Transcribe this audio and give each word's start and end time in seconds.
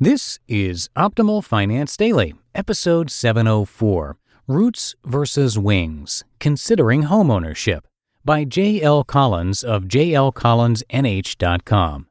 This 0.00 0.38
is 0.46 0.88
Optimal 0.96 1.42
Finance 1.42 1.96
Daily, 1.96 2.32
episode 2.54 3.10
704 3.10 4.16
Roots 4.46 4.94
versus 5.04 5.58
Wings 5.58 6.22
Considering 6.38 7.06
Homeownership 7.06 7.80
by 8.24 8.44
J.L. 8.44 9.02
Collins 9.02 9.64
of 9.64 9.86
jlcollinsnh.com. 9.86 12.06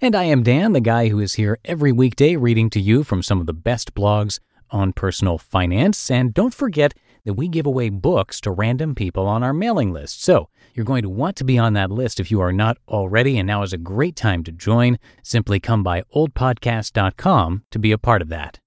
And 0.00 0.14
I 0.14 0.22
am 0.22 0.44
Dan, 0.44 0.74
the 0.74 0.80
guy 0.80 1.08
who 1.08 1.18
is 1.18 1.34
here 1.34 1.58
every 1.64 1.90
weekday 1.90 2.36
reading 2.36 2.70
to 2.70 2.80
you 2.80 3.02
from 3.02 3.20
some 3.20 3.40
of 3.40 3.46
the 3.46 3.52
best 3.52 3.96
blogs 3.96 4.38
on 4.70 4.92
personal 4.92 5.36
finance. 5.36 6.12
And 6.12 6.32
don't 6.32 6.54
forget 6.54 6.94
that 7.24 7.34
we 7.34 7.48
give 7.48 7.66
away 7.66 7.88
books 7.88 8.40
to 8.42 8.50
random 8.50 8.94
people 8.94 9.26
on 9.26 9.42
our 9.42 9.52
mailing 9.52 9.92
list. 9.92 10.22
So 10.22 10.48
you're 10.74 10.84
going 10.84 11.02
to 11.02 11.08
want 11.08 11.36
to 11.36 11.44
be 11.44 11.58
on 11.58 11.72
that 11.74 11.90
list 11.90 12.20
if 12.20 12.30
you 12.30 12.40
are 12.40 12.52
not 12.52 12.78
already, 12.88 13.38
and 13.38 13.46
now 13.46 13.62
is 13.62 13.72
a 13.72 13.78
great 13.78 14.16
time 14.16 14.44
to 14.44 14.52
join. 14.52 14.98
Simply 15.22 15.60
come 15.60 15.82
by 15.82 16.02
oldpodcast.com 16.14 17.64
to 17.70 17.78
be 17.78 17.92
a 17.92 17.98
part 17.98 18.22
of 18.22 18.28
that. 18.28 18.60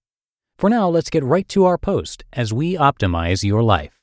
For 0.57 0.69
now, 0.69 0.89
let's 0.89 1.09
get 1.09 1.23
right 1.23 1.47
to 1.49 1.65
our 1.65 1.77
post 1.77 2.23
as 2.33 2.51
we 2.51 2.75
optimize 2.75 3.43
your 3.43 3.61
life. 3.61 3.93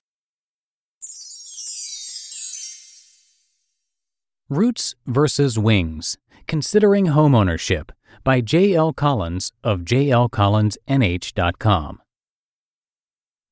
Roots 4.48 4.94
versus 5.06 5.58
Wings 5.58 6.16
Considering 6.46 7.06
Homeownership 7.06 7.90
by 8.22 8.42
J.L. 8.42 8.92
Collins 8.92 9.50
of 9.64 9.80
jlcollinsnh.com. 9.80 12.03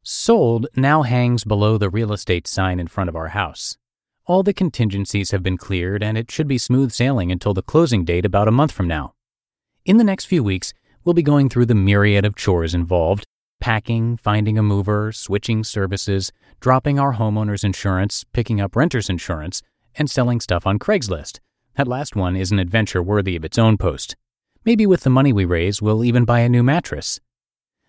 Sold 0.04 0.66
now 0.74 1.02
hangs 1.02 1.44
below 1.44 1.78
the 1.78 1.88
real 1.88 2.12
estate 2.12 2.48
sign 2.48 2.80
in 2.80 2.88
front 2.88 3.08
of 3.08 3.14
our 3.14 3.28
house. 3.28 3.76
All 4.26 4.42
the 4.42 4.52
contingencies 4.52 5.30
have 5.30 5.44
been 5.44 5.56
cleared, 5.56 6.02
and 6.02 6.18
it 6.18 6.28
should 6.28 6.48
be 6.48 6.58
smooth 6.58 6.90
sailing 6.90 7.30
until 7.30 7.54
the 7.54 7.62
closing 7.62 8.04
date 8.04 8.24
about 8.24 8.48
a 8.48 8.52
month 8.52 8.72
from 8.72 8.88
now. 8.88 9.14
In 9.84 9.98
the 9.98 10.04
next 10.04 10.24
few 10.24 10.42
weeks, 10.42 10.74
we'll 11.04 11.14
be 11.14 11.22
going 11.22 11.48
through 11.48 11.66
the 11.66 11.76
myriad 11.76 12.24
of 12.24 12.34
chores 12.34 12.74
involved 12.74 13.26
packing, 13.60 14.16
finding 14.16 14.58
a 14.58 14.62
mover, 14.62 15.12
switching 15.12 15.62
services, 15.62 16.32
dropping 16.58 16.98
our 16.98 17.14
homeowner's 17.14 17.62
insurance, 17.62 18.24
picking 18.32 18.60
up 18.60 18.74
renter's 18.74 19.08
insurance, 19.08 19.62
and 19.94 20.10
selling 20.10 20.40
stuff 20.40 20.66
on 20.66 20.80
Craigslist. 20.80 21.38
That 21.76 21.86
last 21.86 22.16
one 22.16 22.34
is 22.34 22.50
an 22.50 22.58
adventure 22.58 23.00
worthy 23.00 23.36
of 23.36 23.44
its 23.44 23.58
own 23.58 23.78
post. 23.78 24.16
Maybe 24.64 24.84
with 24.84 25.02
the 25.02 25.10
money 25.10 25.32
we 25.32 25.44
raise, 25.44 25.80
we'll 25.80 26.04
even 26.04 26.24
buy 26.24 26.40
a 26.40 26.48
new 26.48 26.64
mattress. 26.64 27.20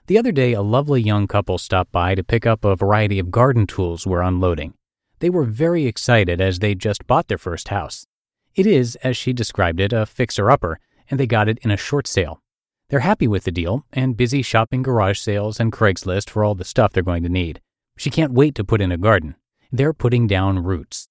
The 0.08 0.18
other 0.18 0.34
day, 0.34 0.52
a 0.52 0.62
lovely 0.62 1.02
young 1.02 1.28
couple 1.28 1.58
stopped 1.58 1.94
by 1.94 2.14
to 2.14 2.26
pick 2.26 2.46
up 2.46 2.66
a 2.66 2.76
variety 2.76 3.20
of 3.20 3.32
garden 3.32 3.66
tools 3.66 4.06
we're 4.06 4.22
unloading. 4.22 4.74
They 5.20 5.30
were 5.30 5.46
very 5.46 5.86
excited 5.86 6.42
as 6.42 6.60
they 6.60 6.76
just 6.76 7.08
bought 7.08 7.30
their 7.30 7.38
first 7.38 7.70
house. 7.70 8.06
It 8.54 8.68
is, 8.68 8.98
as 8.98 9.16
she 9.16 9.32
described 9.32 9.80
it, 9.80 9.94
a 9.94 10.06
fixer 10.06 10.52
upper, 10.52 10.82
and 11.10 11.18
they 11.18 11.26
got 11.26 11.48
it 11.48 11.58
in 11.62 11.72
a 11.72 11.78
short 11.78 12.06
sale. 12.06 12.42
They're 12.90 13.00
happy 13.00 13.30
with 13.30 13.46
the 13.46 13.52
deal 13.52 13.86
and 13.94 14.18
busy 14.18 14.42
shopping 14.42 14.82
garage 14.82 15.20
sales 15.20 15.58
and 15.58 15.72
Craigslist 15.72 16.30
for 16.30 16.44
all 16.44 16.54
the 16.54 16.66
stuff 16.66 16.92
they're 16.92 17.02
going 17.02 17.24
to 17.24 17.30
need. 17.30 17.62
She 17.96 18.10
can't 18.10 18.34
wait 18.34 18.56
to 18.56 18.66
put 18.66 18.82
in 18.82 18.92
a 18.92 18.98
garden. 18.98 19.36
They're 19.72 19.94
putting 19.94 20.28
down 20.28 20.64
roots. 20.64 21.08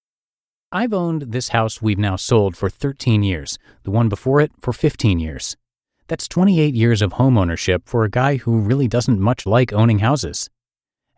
I've 0.71 0.93
owned 0.93 1.33
this 1.33 1.49
house 1.49 1.81
we've 1.81 1.99
now 1.99 2.17
sold 2.17 2.59
for 2.59 2.69
13 2.69 3.23
years, 3.23 3.59
the 3.85 3.91
one 3.91 4.11
before 4.11 4.43
it 4.43 4.53
for 4.61 4.75
15 4.75 5.19
years. 5.19 5.57
That's 6.09 6.29
28 6.29 6.75
years 6.75 7.01
of 7.01 7.13
home 7.15 7.39
ownership 7.39 7.83
for 7.87 8.05
a 8.05 8.11
guy 8.11 8.37
who 8.37 8.59
really 8.59 8.89
doesn't 8.89 9.21
much 9.21 9.47
like 9.47 9.73
owning 9.73 10.01
houses. 10.01 10.51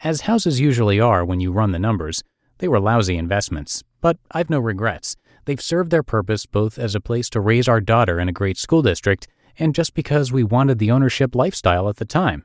As 0.02 0.22
houses 0.22 0.60
usually 0.60 1.00
are 1.00 1.24
when 1.24 1.40
you 1.40 1.52
run 1.52 1.72
the 1.72 1.78
numbers, 1.78 2.22
they 2.58 2.68
were 2.68 2.80
lousy 2.80 3.16
investments, 3.16 3.82
but 4.00 4.18
I've 4.30 4.50
no 4.50 4.60
regrets. 4.60 5.16
They've 5.46 5.60
served 5.60 5.90
their 5.90 6.02
purpose 6.02 6.46
both 6.46 6.78
as 6.78 6.94
a 6.94 7.00
place 7.00 7.28
to 7.30 7.40
raise 7.40 7.68
our 7.68 7.80
daughter 7.80 8.20
in 8.20 8.28
a 8.28 8.32
great 8.32 8.58
school 8.58 8.82
district 8.82 9.26
and 9.58 9.74
just 9.74 9.94
because 9.94 10.32
we 10.32 10.44
wanted 10.44 10.78
the 10.78 10.90
ownership 10.90 11.34
lifestyle 11.34 11.88
at 11.88 11.96
the 11.96 12.04
time. 12.04 12.44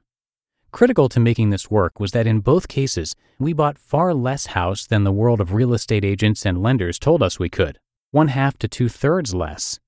Critical 0.71 1.09
to 1.09 1.19
making 1.19 1.49
this 1.49 1.71
work 1.71 1.99
was 1.99 2.11
that 2.11 2.27
in 2.27 2.41
both 2.41 2.67
cases, 2.67 3.15
we 3.39 3.53
bought 3.53 3.79
far 3.79 4.13
less 4.13 4.47
house 4.47 4.85
than 4.85 5.03
the 5.03 5.11
world 5.11 5.41
of 5.41 5.53
real 5.53 5.73
estate 5.73 6.05
agents 6.05 6.45
and 6.45 6.61
lenders 6.61 6.99
told 6.99 7.23
us 7.23 7.39
we 7.39 7.49
could, 7.49 7.79
one 8.11 8.27
half 8.27 8.57
to 8.59 8.67
two 8.67 8.87
thirds 8.87 9.33
less. 9.33 9.79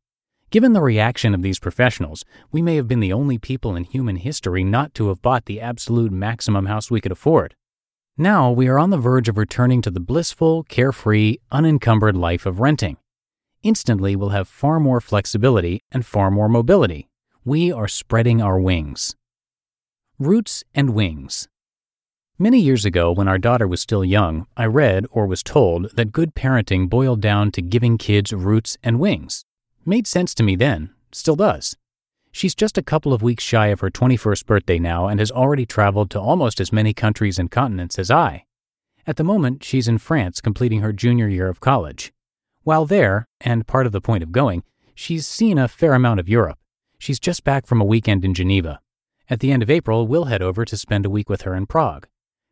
Given 0.51 0.73
the 0.73 0.81
reaction 0.81 1.33
of 1.33 1.43
these 1.43 1.59
professionals, 1.59 2.25
we 2.51 2.61
may 2.61 2.75
have 2.75 2.85
been 2.85 2.99
the 2.99 3.13
only 3.13 3.37
people 3.37 3.73
in 3.77 3.85
human 3.85 4.17
history 4.17 4.65
not 4.65 4.93
to 4.95 5.07
have 5.07 5.21
bought 5.21 5.45
the 5.45 5.61
absolute 5.61 6.11
maximum 6.11 6.65
house 6.65 6.91
we 6.91 6.99
could 6.99 7.13
afford. 7.13 7.55
Now 8.17 8.51
we 8.51 8.67
are 8.67 8.77
on 8.77 8.89
the 8.89 8.97
verge 8.97 9.29
of 9.29 9.37
returning 9.37 9.81
to 9.83 9.89
the 9.89 10.01
blissful, 10.01 10.63
carefree, 10.63 11.37
unencumbered 11.53 12.17
life 12.17 12.45
of 12.45 12.59
renting. 12.59 12.97
Instantly, 13.63 14.17
we'll 14.17 14.29
have 14.29 14.49
far 14.49 14.77
more 14.81 14.99
flexibility 14.99 15.83
and 15.89 16.05
far 16.05 16.29
more 16.29 16.49
mobility. 16.49 17.07
We 17.45 17.71
are 17.71 17.87
spreading 17.87 18.41
our 18.41 18.59
wings. 18.59 19.15
Roots 20.19 20.65
and 20.75 20.89
Wings. 20.89 21.47
Many 22.37 22.59
years 22.59 22.83
ago, 22.83 23.13
when 23.13 23.29
our 23.29 23.37
daughter 23.37 23.69
was 23.69 23.79
still 23.79 24.03
young, 24.03 24.47
I 24.57 24.65
read 24.65 25.05
or 25.11 25.27
was 25.27 25.43
told 25.43 25.95
that 25.95 26.11
good 26.11 26.35
parenting 26.35 26.89
boiled 26.89 27.21
down 27.21 27.51
to 27.51 27.61
giving 27.61 27.97
kids 27.97 28.33
roots 28.33 28.77
and 28.83 28.99
wings. 28.99 29.45
Made 29.85 30.05
sense 30.05 30.35
to 30.35 30.43
me 30.43 30.55
then, 30.55 30.91
still 31.11 31.35
does. 31.35 31.75
She's 32.31 32.53
just 32.53 32.77
a 32.77 32.83
couple 32.83 33.13
of 33.13 33.23
weeks 33.23 33.43
shy 33.43 33.67
of 33.67 33.79
her 33.79 33.89
21st 33.89 34.45
birthday 34.45 34.77
now 34.77 35.07
and 35.07 35.19
has 35.19 35.31
already 35.31 35.65
traveled 35.65 36.11
to 36.11 36.19
almost 36.19 36.59
as 36.59 36.71
many 36.71 36.93
countries 36.93 37.39
and 37.39 37.49
continents 37.49 37.97
as 37.97 38.11
I. 38.11 38.45
At 39.07 39.15
the 39.15 39.23
moment, 39.23 39.63
she's 39.63 39.87
in 39.87 39.97
France 39.97 40.39
completing 40.39 40.81
her 40.81 40.93
junior 40.93 41.27
year 41.27 41.49
of 41.49 41.59
college. 41.59 42.13
While 42.63 42.85
there, 42.85 43.27
and 43.39 43.65
part 43.65 43.87
of 43.87 43.91
the 43.91 44.01
point 44.01 44.21
of 44.21 44.31
going, 44.31 44.61
she's 44.93 45.25
seen 45.25 45.57
a 45.57 45.67
fair 45.67 45.95
amount 45.95 46.19
of 46.19 46.29
Europe. 46.29 46.59
She's 46.99 47.19
just 47.19 47.43
back 47.43 47.65
from 47.65 47.81
a 47.81 47.85
weekend 47.85 48.23
in 48.23 48.35
Geneva. 48.35 48.79
At 49.31 49.39
the 49.39 49.51
end 49.51 49.63
of 49.63 49.71
April, 49.71 50.05
we'll 50.05 50.25
head 50.25 50.43
over 50.43 50.63
to 50.63 50.77
spend 50.77 51.07
a 51.07 51.09
week 51.09 51.27
with 51.27 51.41
her 51.41 51.55
in 51.55 51.65
Prague. 51.65 52.07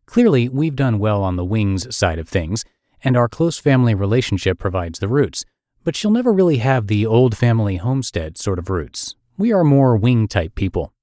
Clearly, 0.08 0.50
we've 0.50 0.76
done 0.76 0.98
well 0.98 1.22
on 1.22 1.36
the 1.36 1.46
wings 1.46 1.96
side 1.96 2.18
of 2.18 2.28
things, 2.28 2.66
and 3.04 3.16
our 3.16 3.30
close 3.30 3.60
family 3.60 3.94
relationship 3.94 4.58
provides 4.58 4.98
the 4.98 5.08
roots, 5.08 5.46
but 5.84 5.96
she'll 5.96 6.12
never 6.12 6.34
really 6.34 6.58
have 6.58 6.88
the 6.88 7.06
old 7.06 7.38
family 7.38 7.78
homestead 7.78 8.38
sort 8.38 8.60
of 8.60 8.70
roots. 8.70 9.16
We 9.38 9.52
are 9.54 9.64
more 9.64 9.96
wing 9.96 10.28
type 10.28 10.56
people. 10.56 10.94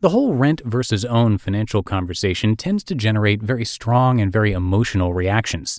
The 0.00 0.10
whole 0.10 0.34
rent 0.34 0.60
versus 0.64 1.04
own 1.04 1.38
financial 1.38 1.82
conversation 1.82 2.56
tends 2.56 2.84
to 2.84 2.94
generate 2.94 3.42
very 3.42 3.64
strong 3.64 4.20
and 4.20 4.32
very 4.32 4.52
emotional 4.52 5.14
reactions. 5.14 5.78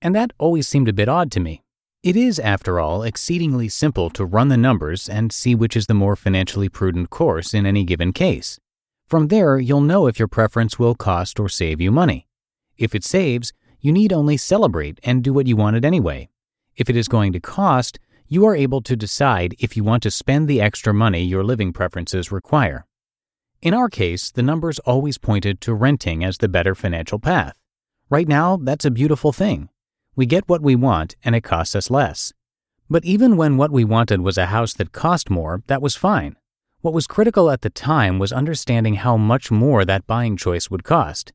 And 0.00 0.14
that 0.14 0.32
always 0.38 0.66
seemed 0.66 0.88
a 0.88 0.92
bit 0.92 1.08
odd 1.08 1.30
to 1.32 1.40
me. 1.40 1.62
It 2.02 2.16
is, 2.16 2.38
after 2.38 2.78
all, 2.78 3.02
exceedingly 3.02 3.68
simple 3.68 4.10
to 4.10 4.24
run 4.24 4.48
the 4.48 4.56
numbers 4.56 5.08
and 5.08 5.32
see 5.32 5.54
which 5.54 5.76
is 5.76 5.86
the 5.86 5.94
more 5.94 6.16
financially 6.16 6.68
prudent 6.68 7.10
course 7.10 7.52
in 7.52 7.66
any 7.66 7.84
given 7.84 8.12
case. 8.12 8.58
From 9.08 9.28
there, 9.28 9.58
you'll 9.58 9.80
know 9.80 10.06
if 10.06 10.18
your 10.18 10.28
preference 10.28 10.78
will 10.78 10.94
cost 10.94 11.38
or 11.38 11.48
save 11.48 11.80
you 11.80 11.90
money. 11.90 12.26
If 12.78 12.94
it 12.94 13.04
saves, 13.04 13.52
you 13.80 13.92
need 13.92 14.12
only 14.12 14.36
celebrate 14.36 15.00
and 15.02 15.22
do 15.22 15.32
what 15.32 15.46
you 15.46 15.56
wanted 15.56 15.84
anyway. 15.84 16.28
If 16.76 16.90
it 16.90 16.96
is 16.96 17.08
going 17.08 17.32
to 17.32 17.40
cost, 17.40 17.98
you 18.28 18.44
are 18.44 18.54
able 18.54 18.82
to 18.82 18.96
decide 18.96 19.54
if 19.58 19.76
you 19.76 19.84
want 19.84 20.02
to 20.02 20.10
spend 20.10 20.46
the 20.46 20.60
extra 20.60 20.92
money 20.92 21.24
your 21.24 21.42
living 21.42 21.72
preferences 21.72 22.30
require. 22.30 22.86
In 23.62 23.72
our 23.72 23.88
case, 23.88 24.30
the 24.30 24.42
numbers 24.42 24.78
always 24.80 25.16
pointed 25.16 25.60
to 25.62 25.74
renting 25.74 26.22
as 26.22 26.38
the 26.38 26.48
better 26.48 26.74
financial 26.74 27.18
path. 27.18 27.56
Right 28.10 28.28
now, 28.28 28.56
that's 28.56 28.84
a 28.84 28.90
beautiful 28.90 29.32
thing. 29.32 29.70
We 30.14 30.26
get 30.26 30.48
what 30.48 30.60
we 30.60 30.76
want 30.76 31.16
and 31.24 31.34
it 31.34 31.42
costs 31.42 31.74
us 31.74 31.90
less. 31.90 32.32
But 32.90 33.04
even 33.04 33.36
when 33.36 33.56
what 33.56 33.72
we 33.72 33.84
wanted 33.84 34.20
was 34.20 34.36
a 34.36 34.46
house 34.46 34.74
that 34.74 34.92
cost 34.92 35.30
more, 35.30 35.62
that 35.68 35.82
was 35.82 35.96
fine. 35.96 36.36
What 36.82 36.94
was 36.94 37.06
critical 37.06 37.50
at 37.50 37.62
the 37.62 37.70
time 37.70 38.18
was 38.18 38.32
understanding 38.32 38.96
how 38.96 39.16
much 39.16 39.50
more 39.50 39.84
that 39.84 40.06
buying 40.06 40.36
choice 40.36 40.70
would 40.70 40.84
cost. 40.84 41.32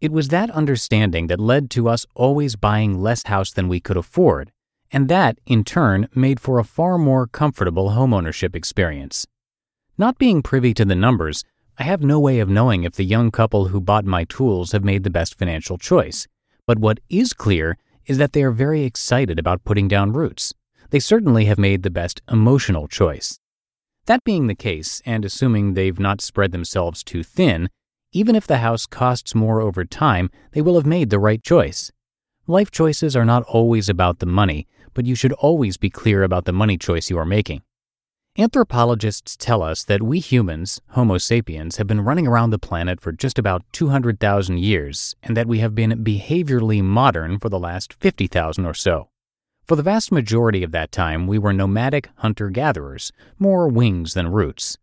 It 0.00 0.12
was 0.12 0.28
that 0.28 0.50
understanding 0.50 1.26
that 1.26 1.40
led 1.40 1.70
to 1.70 1.88
us 1.88 2.06
always 2.14 2.56
buying 2.56 3.02
less 3.02 3.26
house 3.26 3.50
than 3.50 3.68
we 3.68 3.80
could 3.80 3.96
afford, 3.96 4.52
and 4.96 5.08
that, 5.10 5.38
in 5.44 5.62
turn, 5.62 6.08
made 6.14 6.40
for 6.40 6.58
a 6.58 6.64
far 6.64 6.96
more 6.96 7.26
comfortable 7.26 7.90
homeownership 7.90 8.56
experience. 8.56 9.26
Not 9.98 10.16
being 10.16 10.40
privy 10.40 10.72
to 10.72 10.86
the 10.86 10.94
numbers, 10.94 11.44
I 11.78 11.82
have 11.82 12.00
no 12.00 12.18
way 12.18 12.38
of 12.38 12.48
knowing 12.48 12.82
if 12.82 12.94
the 12.94 13.04
young 13.04 13.30
couple 13.30 13.68
who 13.68 13.78
bought 13.78 14.06
my 14.06 14.24
tools 14.24 14.72
have 14.72 14.82
made 14.82 15.04
the 15.04 15.10
best 15.10 15.38
financial 15.38 15.76
choice. 15.76 16.26
But 16.66 16.78
what 16.78 16.98
is 17.10 17.34
clear 17.34 17.76
is 18.06 18.16
that 18.16 18.32
they 18.32 18.42
are 18.42 18.50
very 18.50 18.84
excited 18.84 19.38
about 19.38 19.66
putting 19.66 19.86
down 19.86 20.14
roots. 20.14 20.54
They 20.88 20.98
certainly 20.98 21.44
have 21.44 21.58
made 21.58 21.82
the 21.82 21.90
best 21.90 22.22
emotional 22.32 22.88
choice. 22.88 23.38
That 24.06 24.24
being 24.24 24.46
the 24.46 24.54
case, 24.54 25.02
and 25.04 25.26
assuming 25.26 25.74
they've 25.74 26.00
not 26.00 26.22
spread 26.22 26.52
themselves 26.52 27.04
too 27.04 27.22
thin, 27.22 27.68
even 28.12 28.34
if 28.34 28.46
the 28.46 28.64
house 28.64 28.86
costs 28.86 29.34
more 29.34 29.60
over 29.60 29.84
time, 29.84 30.30
they 30.52 30.62
will 30.62 30.76
have 30.76 30.86
made 30.86 31.10
the 31.10 31.18
right 31.18 31.42
choice. 31.42 31.92
Life 32.46 32.70
choices 32.70 33.14
are 33.14 33.26
not 33.26 33.42
always 33.42 33.90
about 33.90 34.20
the 34.20 34.26
money, 34.26 34.66
but 34.96 35.04
you 35.04 35.14
should 35.14 35.34
always 35.34 35.76
be 35.76 35.90
clear 35.90 36.22
about 36.22 36.46
the 36.46 36.52
money 36.52 36.78
choice 36.78 37.10
you 37.10 37.18
are 37.18 37.26
making. 37.26 37.60
Anthropologists 38.38 39.36
tell 39.36 39.62
us 39.62 39.84
that 39.84 40.02
we 40.02 40.20
humans, 40.20 40.80
Homo 40.92 41.18
sapiens, 41.18 41.76
have 41.76 41.86
been 41.86 42.00
running 42.00 42.26
around 42.26 42.48
the 42.48 42.58
planet 42.58 42.98
for 42.98 43.12
just 43.12 43.38
about 43.38 43.62
200,000 43.72 44.58
years, 44.58 45.14
and 45.22 45.36
that 45.36 45.46
we 45.46 45.58
have 45.58 45.74
been 45.74 46.02
behaviorally 46.02 46.82
modern 46.82 47.38
for 47.38 47.50
the 47.50 47.58
last 47.58 47.92
50,000 47.92 48.64
or 48.64 48.72
so. 48.72 49.10
For 49.66 49.76
the 49.76 49.82
vast 49.82 50.10
majority 50.10 50.62
of 50.62 50.72
that 50.72 50.92
time, 50.92 51.26
we 51.26 51.38
were 51.38 51.52
nomadic 51.52 52.08
hunter 52.16 52.48
gatherers, 52.48 53.12
more 53.38 53.68
wings 53.68 54.14
than 54.14 54.32
roots. 54.32 54.78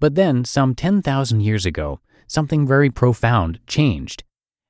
But 0.00 0.16
then, 0.16 0.44
some 0.44 0.74
10,000 0.74 1.40
years 1.40 1.64
ago, 1.64 2.00
something 2.26 2.66
very 2.66 2.90
profound 2.90 3.60
changed. 3.66 4.22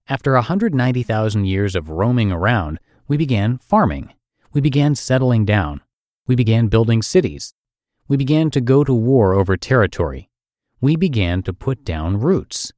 After 0.08 0.34
190,000 0.34 1.44
years 1.44 1.74
of 1.74 1.90
roaming 1.90 2.30
around, 2.30 2.78
we 3.08 3.16
began 3.16 3.58
farming. 3.58 4.12
We 4.56 4.62
began 4.62 4.94
settling 4.94 5.44
down. 5.44 5.82
We 6.26 6.34
began 6.34 6.68
building 6.68 7.02
cities. 7.02 7.52
We 8.08 8.16
began 8.16 8.50
to 8.52 8.62
go 8.62 8.84
to 8.84 8.94
war 8.94 9.34
over 9.34 9.54
territory. 9.58 10.30
We 10.80 10.96
began 10.96 11.42
to 11.42 11.52
put 11.52 11.84
down 11.84 12.20
roots. 12.20 12.72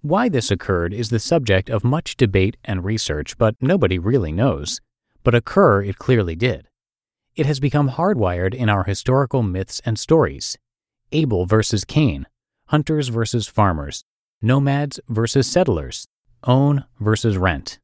Why 0.00 0.30
this 0.30 0.50
occurred 0.50 0.94
is 0.94 1.10
the 1.10 1.18
subject 1.18 1.68
of 1.68 1.84
much 1.84 2.16
debate 2.16 2.56
and 2.64 2.86
research, 2.86 3.36
but 3.36 3.54
nobody 3.60 3.98
really 3.98 4.32
knows 4.32 4.80
but 5.22 5.34
occur 5.34 5.82
it 5.82 5.98
clearly 5.98 6.36
did. 6.36 6.68
It 7.36 7.44
has 7.44 7.60
become 7.60 7.90
hardwired 7.90 8.54
in 8.54 8.70
our 8.70 8.84
historical 8.84 9.42
myths 9.42 9.82
and 9.84 9.98
stories. 9.98 10.56
Abel 11.12 11.44
versus 11.44 11.84
Cain, 11.84 12.26
hunters 12.68 13.08
versus 13.08 13.46
farmers, 13.46 14.04
nomads 14.40 14.98
versus 15.06 15.46
settlers, 15.46 16.06
own 16.44 16.86
versus 16.98 17.36
rent. 17.36 17.78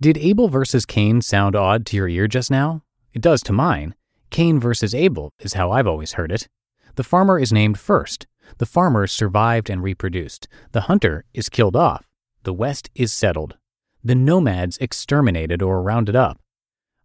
Did 0.00 0.16
Abel 0.18 0.48
versus 0.48 0.86
Cain 0.86 1.20
sound 1.20 1.54
odd 1.54 1.84
to 1.86 1.96
your 1.96 2.08
ear 2.08 2.26
just 2.26 2.50
now? 2.50 2.82
It 3.12 3.22
does 3.22 3.42
to 3.42 3.52
mine. 3.52 3.94
Cain 4.30 4.58
versus 4.58 4.94
Abel 4.94 5.32
is 5.40 5.54
how 5.54 5.70
I've 5.70 5.86
always 5.86 6.12
heard 6.12 6.32
it. 6.32 6.48
The 6.94 7.04
farmer 7.04 7.38
is 7.38 7.52
named 7.52 7.78
first. 7.78 8.26
The 8.58 8.66
farmer 8.66 9.06
survived 9.06 9.68
and 9.68 9.82
reproduced. 9.82 10.48
The 10.72 10.82
hunter 10.82 11.24
is 11.34 11.48
killed 11.48 11.76
off. 11.76 12.08
The 12.44 12.54
West 12.54 12.90
is 12.94 13.12
settled. 13.12 13.56
The 14.02 14.14
nomads 14.14 14.78
exterminated 14.78 15.60
or 15.60 15.82
rounded 15.82 16.16
up 16.16 16.40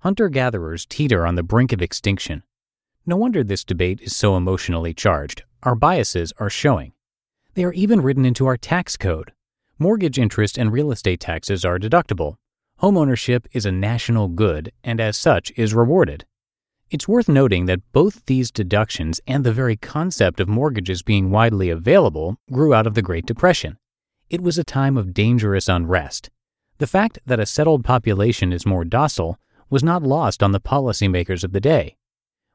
hunter 0.06 0.30
gatherers 0.30 0.86
teeter 0.86 1.25
on 1.25 1.33
the 1.33 1.42
brink 1.42 1.74
of 1.74 1.81
extinction. 1.81 2.44
No 3.07 3.18
wonder 3.18 3.44
this 3.44 3.63
debate 3.63 4.00
is 4.01 4.15
so 4.15 4.38
emotionally 4.38 4.94
charged. 4.94 5.42
Our 5.63 5.74
biases 5.74 6.31
are 6.38 6.47
showing. 6.47 6.94
They 7.56 7.63
are 7.63 7.74
even 7.74 8.01
written 8.01 8.24
into 8.24 8.45
our 8.45 8.56
tax 8.56 8.97
code. 8.97 9.33
Mortgage 9.80 10.19
interest 10.19 10.59
and 10.59 10.71
real 10.71 10.92
estate 10.92 11.19
taxes 11.19 11.65
are 11.65 11.80
deductible. 11.80 12.36
Homeownership 12.81 13.45
is 13.54 13.66
a 13.66 13.72
national 13.72 14.27
good 14.27 14.72
and 14.83 15.00
as 15.00 15.16
such 15.16 15.51
is 15.56 15.74
rewarded. 15.74 16.25
It's 16.92 17.07
worth 17.07 17.30
noting 17.30 17.66
that 17.66 17.92
both 17.94 18.25
these 18.25 18.51
deductions 18.51 19.22
and 19.25 19.44
the 19.44 19.54
very 19.54 19.77
concept 19.77 20.39
of 20.39 20.50
mortgages 20.50 21.01
being 21.01 21.31
widely 21.31 21.69
available 21.69 22.38
grew 22.51 22.74
out 22.74 22.86
of 22.86 22.94
the 22.94 23.01
Great 23.01 23.25
Depression. 23.25 23.77
It 24.30 24.42
was 24.42 24.57
a 24.57 24.63
time 24.63 24.98
of 24.98 25.13
dangerous 25.13 25.69
unrest. 25.69 26.30
The 26.77 26.88
fact 26.88 27.19
that 27.25 27.39
a 27.39 27.45
settled 27.45 27.86
population 27.86 28.51
is 28.51 28.66
more 28.66 28.83
docile 28.83 29.39
was 29.69 29.83
not 29.83 30.04
lost 30.04 30.44
on 30.44 30.51
the 30.51 30.60
policymakers 30.60 31.45
of 31.45 31.54
the 31.54 31.62
day. 31.62 31.95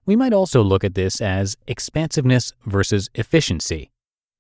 We 0.05 0.17
might 0.17 0.35
also 0.35 0.63
look 0.63 0.85
at 0.85 0.95
this 0.95 1.23
as 1.23 1.57
expansiveness 1.67 2.53
versus 2.67 3.09
efficiency. 3.15 3.91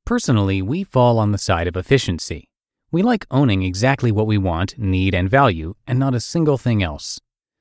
Personally, 0.05 0.61
we 0.61 0.85
fall 0.85 1.19
on 1.19 1.33
the 1.33 1.39
side 1.39 1.67
of 1.69 1.77
efficiency. 1.77 2.50
We 2.93 3.03
like 3.03 3.25
owning 3.31 3.63
exactly 3.63 4.11
what 4.11 4.27
we 4.27 4.37
want, 4.37 4.77
need, 4.77 5.15
and 5.15 5.31
value, 5.31 5.75
and 5.87 5.97
not 5.97 6.13
a 6.13 6.19
single 6.19 6.59
thing 6.59 6.83
else. 6.83 7.21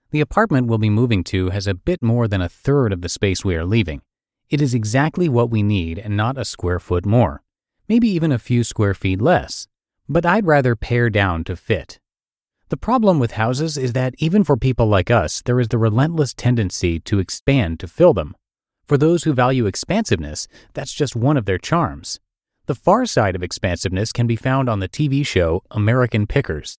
The 0.09 0.21
apartment 0.21 0.65
we'll 0.65 0.79
be 0.79 0.89
moving 0.89 1.23
to 1.25 1.51
has 1.51 1.67
a 1.67 1.75
bit 1.75 2.01
more 2.01 2.27
than 2.27 2.41
a 2.41 2.49
third 2.49 2.91
of 2.91 3.01
the 3.01 3.09
space 3.09 3.45
we 3.45 3.55
are 3.55 3.65
leaving. 3.65 4.01
It 4.49 4.59
is 4.59 4.73
exactly 4.73 5.29
what 5.29 5.51
we 5.51 5.61
need 5.61 5.99
and 5.99 6.17
not 6.17 6.39
a 6.39 6.45
square 6.45 6.79
foot 6.79 7.05
more, 7.05 7.43
maybe 7.87 8.09
even 8.09 8.31
a 8.31 8.39
few 8.39 8.63
square 8.63 8.95
feet 8.95 9.21
less. 9.21 9.67
But 10.07 10.25
I'd 10.25 10.47
rather 10.47 10.75
pare 10.75 11.11
down 11.11 11.43
to 11.43 11.55
fit. 11.55 11.99
The 12.69 12.77
problem 12.77 13.19
with 13.19 13.33
houses 13.33 13.77
is 13.77 13.93
that 13.93 14.15
even 14.17 14.43
for 14.43 14.57
people 14.57 14.87
like 14.87 15.11
us, 15.11 15.43
there 15.43 15.59
is 15.59 15.67
the 15.67 15.77
relentless 15.77 16.33
tendency 16.33 16.99
to 17.01 17.19
expand 17.19 17.79
to 17.81 17.87
fill 17.87 18.15
them. 18.15 18.35
For 18.87 18.97
those 18.97 19.25
who 19.25 19.33
value 19.33 19.67
expansiveness, 19.67 20.47
that's 20.73 20.93
just 20.93 21.15
one 21.15 21.37
of 21.37 21.45
their 21.45 21.59
charms. 21.59 22.19
The 22.69 22.75
far 22.75 23.07
side 23.07 23.35
of 23.35 23.41
expansiveness 23.41 24.11
can 24.11 24.27
be 24.27 24.35
found 24.35 24.69
on 24.69 24.77
the 24.77 24.87
TV 24.87 25.25
show 25.25 25.63
American 25.71 26.27
Pickers. 26.27 26.77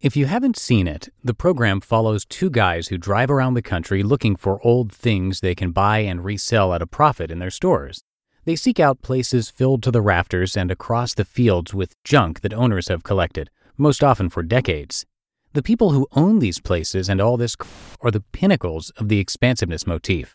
If 0.00 0.16
you 0.16 0.26
haven't 0.26 0.56
seen 0.56 0.88
it, 0.88 1.10
the 1.22 1.32
program 1.32 1.80
follows 1.80 2.24
two 2.24 2.50
guys 2.50 2.88
who 2.88 2.98
drive 2.98 3.30
around 3.30 3.54
the 3.54 3.62
country 3.62 4.02
looking 4.02 4.34
for 4.34 4.60
old 4.66 4.92
things 4.92 5.38
they 5.38 5.54
can 5.54 5.70
buy 5.70 6.00
and 6.00 6.24
resell 6.24 6.74
at 6.74 6.82
a 6.82 6.88
profit 6.88 7.30
in 7.30 7.38
their 7.38 7.52
stores. 7.52 8.02
They 8.46 8.56
seek 8.56 8.80
out 8.80 9.00
places 9.00 9.48
filled 9.48 9.84
to 9.84 9.92
the 9.92 10.00
rafters 10.00 10.56
and 10.56 10.72
across 10.72 11.14
the 11.14 11.24
fields 11.24 11.72
with 11.72 11.94
junk 12.02 12.40
that 12.40 12.52
owners 12.52 12.88
have 12.88 13.04
collected, 13.04 13.48
most 13.76 14.02
often 14.02 14.28
for 14.30 14.42
decades. 14.42 15.06
The 15.52 15.62
people 15.62 15.92
who 15.92 16.08
own 16.10 16.40
these 16.40 16.58
places 16.58 17.08
and 17.08 17.20
all 17.20 17.36
this 17.36 17.54
are 18.00 18.10
the 18.10 18.24
pinnacles 18.32 18.90
of 18.96 19.08
the 19.08 19.20
expansiveness 19.20 19.86
motif. 19.86 20.34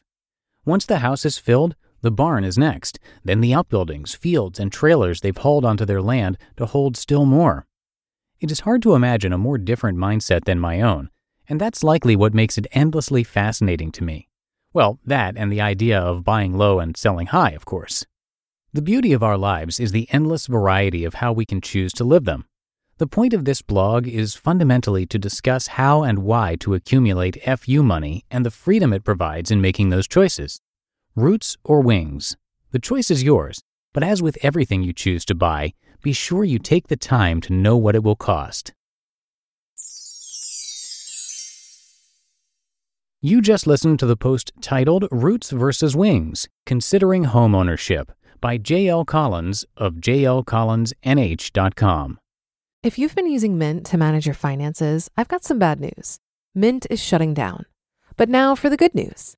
Once 0.63 0.85
the 0.85 0.99
house 0.99 1.25
is 1.25 1.37
filled, 1.37 1.75
the 2.03 2.11
barn 2.11 2.43
is 2.43 2.57
next, 2.57 2.99
then 3.23 3.39
the 3.39 3.53
outbuildings, 3.53 4.13
fields, 4.13 4.59
and 4.59 4.71
trailers 4.71 5.21
they've 5.21 5.37
hauled 5.37 5.63
onto 5.63 5.85
their 5.85 6.01
land 6.01 6.37
to 6.57 6.65
hold 6.65 6.97
still 6.97 7.25
more. 7.25 7.65
It 8.41 8.51
is 8.51 8.59
hard 8.59 8.81
to 8.83 8.93
imagine 8.93 9.31
a 9.31 9.37
more 9.37 9.57
different 9.57 9.97
mindset 9.97 10.43
than 10.43 10.59
my 10.59 10.81
own, 10.81 11.09
and 11.47 11.61
that's 11.61 11.81
likely 11.81 12.17
what 12.17 12.33
makes 12.33 12.57
it 12.57 12.67
endlessly 12.73 13.23
fascinating 13.23 13.89
to 13.93 14.03
me. 14.03 14.27
Well, 14.73 14.99
that 15.05 15.37
and 15.37 15.49
the 15.49 15.61
idea 15.61 15.97
of 15.97 16.25
buying 16.25 16.57
low 16.57 16.79
and 16.79 16.97
selling 16.97 17.27
high, 17.27 17.51
of 17.51 17.63
course. 17.63 18.05
The 18.73 18.81
beauty 18.81 19.13
of 19.13 19.23
our 19.23 19.37
lives 19.37 19.79
is 19.79 19.93
the 19.93 20.07
endless 20.11 20.47
variety 20.47 21.05
of 21.05 21.15
how 21.15 21.31
we 21.31 21.45
can 21.45 21.61
choose 21.61 21.93
to 21.93 22.03
live 22.03 22.25
them. 22.25 22.45
The 22.97 23.07
point 23.07 23.33
of 23.33 23.45
this 23.45 23.61
blog 23.61 24.09
is 24.09 24.35
fundamentally 24.35 25.05
to 25.05 25.17
discuss 25.17 25.67
how 25.67 26.03
and 26.03 26.19
why 26.19 26.57
to 26.59 26.73
accumulate 26.73 27.41
FU 27.43 27.81
money 27.81 28.25
and 28.29 28.45
the 28.45 28.51
freedom 28.51 28.91
it 28.91 29.05
provides 29.05 29.51
in 29.51 29.61
making 29.61 29.89
those 29.89 30.07
choices. 30.07 30.59
Roots 31.15 31.57
or 31.63 31.81
wings? 31.81 32.35
The 32.71 32.79
choice 32.79 33.11
is 33.11 33.21
yours, 33.21 33.61
but 33.93 34.01
as 34.01 34.23
with 34.23 34.35
everything 34.41 34.81
you 34.81 34.93
choose 34.93 35.23
to 35.25 35.35
buy, 35.35 35.75
be 36.01 36.11
sure 36.11 36.43
you 36.43 36.57
take 36.57 36.87
the 36.87 36.97
time 36.97 37.39
to 37.41 37.53
know 37.53 37.77
what 37.77 37.95
it 37.95 38.03
will 38.03 38.15
cost. 38.15 38.73
You 43.21 43.41
just 43.41 43.67
listened 43.67 43.99
to 43.99 44.07
the 44.07 44.17
post 44.17 44.53
titled 44.59 45.07
Roots 45.11 45.51
versus 45.51 45.95
Wings 45.95 46.49
Considering 46.65 47.25
Homeownership 47.25 48.09
by 48.41 48.57
J.L. 48.57 49.05
Collins 49.05 49.65
of 49.77 49.97
jlcollinsnh.com. 49.97 52.19
If 52.81 52.97
you've 52.97 53.15
been 53.15 53.27
using 53.27 53.59
Mint 53.59 53.85
to 53.85 53.97
manage 53.97 54.25
your 54.25 54.33
finances, 54.33 55.11
I've 55.15 55.27
got 55.27 55.43
some 55.43 55.59
bad 55.59 55.79
news. 55.79 56.17
Mint 56.55 56.87
is 56.89 56.99
shutting 57.01 57.35
down. 57.35 57.67
But 58.17 58.29
now 58.29 58.55
for 58.55 58.69
the 58.69 58.77
good 58.77 58.95
news 58.95 59.37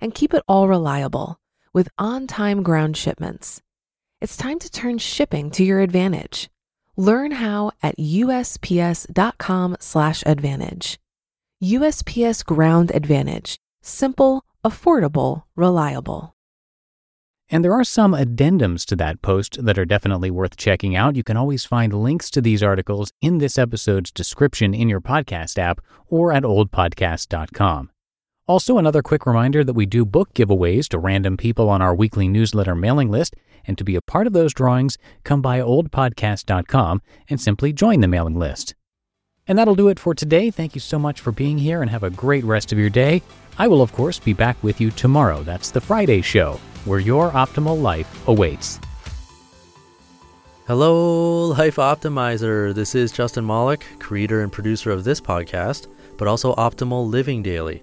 And 0.00 0.14
keep 0.14 0.32
it 0.34 0.42
all 0.46 0.68
reliable 0.68 1.40
with 1.72 1.88
on 1.98 2.26
time 2.26 2.62
ground 2.62 2.96
shipments. 2.96 3.62
It's 4.20 4.36
time 4.36 4.58
to 4.60 4.70
turn 4.70 4.98
shipping 4.98 5.50
to 5.52 5.64
your 5.64 5.80
advantage. 5.80 6.50
Learn 6.96 7.32
how 7.32 7.72
at 7.82 7.98
USPS.com/slash 7.98 10.22
advantage. 10.24 10.98
USPS 11.62 12.44
Ground 12.44 12.92
Advantage. 12.94 13.58
Simple, 13.82 14.44
affordable, 14.64 15.42
reliable. 15.54 16.36
And 17.48 17.64
there 17.64 17.72
are 17.72 17.84
some 17.84 18.12
addendums 18.12 18.84
to 18.86 18.96
that 18.96 19.22
post 19.22 19.64
that 19.64 19.78
are 19.78 19.84
definitely 19.84 20.30
worth 20.30 20.56
checking 20.56 20.96
out. 20.96 21.14
You 21.14 21.22
can 21.22 21.36
always 21.36 21.64
find 21.64 21.92
links 21.92 22.28
to 22.30 22.40
these 22.40 22.62
articles 22.62 23.12
in 23.22 23.38
this 23.38 23.56
episode's 23.56 24.10
description 24.10 24.74
in 24.74 24.88
your 24.88 25.00
podcast 25.00 25.58
app 25.58 25.80
or 26.08 26.32
at 26.32 26.42
oldpodcast.com. 26.42 27.90
Also, 28.48 28.78
another 28.78 29.02
quick 29.02 29.26
reminder 29.26 29.64
that 29.64 29.72
we 29.72 29.86
do 29.86 30.04
book 30.04 30.32
giveaways 30.32 30.86
to 30.86 31.00
random 31.00 31.36
people 31.36 31.68
on 31.68 31.82
our 31.82 31.92
weekly 31.92 32.28
newsletter 32.28 32.76
mailing 32.76 33.10
list. 33.10 33.34
And 33.66 33.76
to 33.76 33.82
be 33.82 33.96
a 33.96 34.00
part 34.00 34.28
of 34.28 34.32
those 34.32 34.54
drawings, 34.54 34.98
come 35.24 35.42
by 35.42 35.58
oldpodcast.com 35.58 37.02
and 37.28 37.40
simply 37.40 37.72
join 37.72 38.00
the 38.00 38.06
mailing 38.06 38.38
list. 38.38 38.76
And 39.48 39.58
that'll 39.58 39.74
do 39.74 39.88
it 39.88 39.98
for 39.98 40.14
today. 40.14 40.52
Thank 40.52 40.76
you 40.76 40.80
so 40.80 40.96
much 40.96 41.20
for 41.20 41.32
being 41.32 41.58
here 41.58 41.82
and 41.82 41.90
have 41.90 42.04
a 42.04 42.10
great 42.10 42.44
rest 42.44 42.70
of 42.70 42.78
your 42.78 42.90
day. 42.90 43.20
I 43.58 43.66
will, 43.66 43.82
of 43.82 43.92
course, 43.92 44.20
be 44.20 44.32
back 44.32 44.62
with 44.62 44.80
you 44.80 44.92
tomorrow. 44.92 45.42
That's 45.42 45.72
the 45.72 45.80
Friday 45.80 46.20
show 46.20 46.60
where 46.84 47.00
your 47.00 47.32
optimal 47.32 47.80
life 47.80 48.28
awaits. 48.28 48.78
Hello, 50.68 51.46
Life 51.46 51.76
Optimizer. 51.76 52.72
This 52.72 52.94
is 52.94 53.10
Justin 53.10 53.44
Malik, 53.44 53.84
creator 53.98 54.42
and 54.42 54.52
producer 54.52 54.92
of 54.92 55.02
this 55.02 55.20
podcast, 55.20 55.88
but 56.16 56.28
also 56.28 56.54
Optimal 56.54 57.08
Living 57.08 57.42
Daily, 57.42 57.82